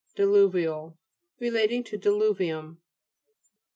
[0.15, 0.97] DILU'VIAL
[1.39, 2.77] Relating to dilu'vium.